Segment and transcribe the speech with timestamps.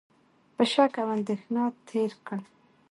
[0.55, 2.39] په شک او اندېښنه تېر کړ،